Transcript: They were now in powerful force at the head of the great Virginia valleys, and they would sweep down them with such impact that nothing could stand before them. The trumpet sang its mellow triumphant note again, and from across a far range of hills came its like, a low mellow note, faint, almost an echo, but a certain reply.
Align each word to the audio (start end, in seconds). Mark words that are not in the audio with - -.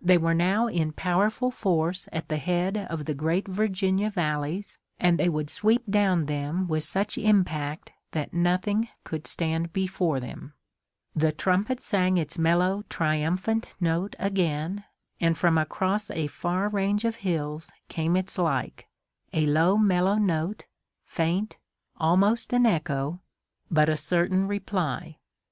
They 0.00 0.18
were 0.18 0.34
now 0.34 0.66
in 0.66 0.90
powerful 0.90 1.52
force 1.52 2.08
at 2.10 2.26
the 2.28 2.38
head 2.38 2.76
of 2.76 3.04
the 3.04 3.14
great 3.14 3.46
Virginia 3.46 4.10
valleys, 4.10 4.80
and 4.98 5.16
they 5.16 5.28
would 5.28 5.48
sweep 5.48 5.84
down 5.88 6.26
them 6.26 6.66
with 6.66 6.82
such 6.82 7.16
impact 7.16 7.92
that 8.10 8.34
nothing 8.34 8.88
could 9.04 9.28
stand 9.28 9.72
before 9.72 10.18
them. 10.18 10.54
The 11.14 11.30
trumpet 11.30 11.78
sang 11.78 12.16
its 12.16 12.36
mellow 12.36 12.82
triumphant 12.90 13.76
note 13.80 14.16
again, 14.18 14.86
and 15.20 15.38
from 15.38 15.56
across 15.56 16.10
a 16.10 16.26
far 16.26 16.68
range 16.68 17.04
of 17.04 17.14
hills 17.22 17.70
came 17.88 18.16
its 18.16 18.38
like, 18.38 18.88
a 19.32 19.46
low 19.46 19.78
mellow 19.78 20.16
note, 20.16 20.64
faint, 21.04 21.58
almost 21.96 22.52
an 22.52 22.66
echo, 22.66 23.20
but 23.70 23.88
a 23.88 23.96
certain 23.96 24.48
reply. 24.48 25.18